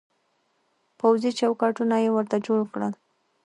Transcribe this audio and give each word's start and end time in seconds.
پوځي 0.99 1.31
چوکاټونه 1.39 1.95
يې 2.03 2.09
ورته 2.13 2.37
جوړ 2.45 2.59
کړل. 2.73 2.93